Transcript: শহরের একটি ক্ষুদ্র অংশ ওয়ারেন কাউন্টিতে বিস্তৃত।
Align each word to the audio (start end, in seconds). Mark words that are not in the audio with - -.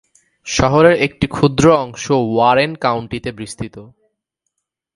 শহরের 0.47 0.95
একটি 0.97 1.25
ক্ষুদ্র 1.27 1.65
অংশ 1.75 2.05
ওয়ারেন 2.11 2.71
কাউন্টিতে 2.75 3.29
বিস্তৃত। 3.31 3.75